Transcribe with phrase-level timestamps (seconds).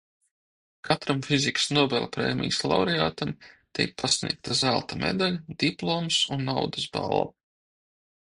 [0.87, 3.35] Katram fizikas Nobela prēmijas laureātam
[3.79, 7.21] tiek pasniegta zelta medaļa, diploms un naudas balva.